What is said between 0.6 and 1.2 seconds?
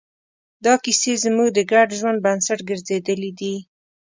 دا کیسې